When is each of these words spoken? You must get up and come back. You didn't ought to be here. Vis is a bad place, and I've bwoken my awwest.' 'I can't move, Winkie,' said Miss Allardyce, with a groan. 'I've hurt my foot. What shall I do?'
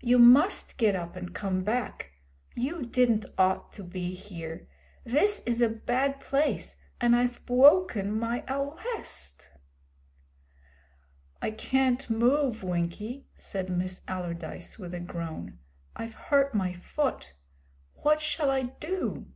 You 0.00 0.18
must 0.18 0.78
get 0.78 0.96
up 0.96 1.14
and 1.14 1.34
come 1.34 1.62
back. 1.62 2.12
You 2.54 2.86
didn't 2.86 3.26
ought 3.36 3.70
to 3.74 3.84
be 3.84 4.14
here. 4.14 4.66
Vis 5.04 5.42
is 5.44 5.60
a 5.60 5.68
bad 5.68 6.20
place, 6.20 6.78
and 7.02 7.14
I've 7.14 7.44
bwoken 7.44 8.10
my 8.18 8.44
awwest.' 8.48 9.50
'I 11.42 11.50
can't 11.50 12.08
move, 12.08 12.62
Winkie,' 12.64 13.26
said 13.36 13.68
Miss 13.68 14.00
Allardyce, 14.08 14.78
with 14.78 14.94
a 14.94 15.00
groan. 15.00 15.58
'I've 15.96 16.14
hurt 16.14 16.54
my 16.54 16.72
foot. 16.72 17.34
What 17.92 18.20
shall 18.20 18.50
I 18.50 18.62
do?' 18.62 19.26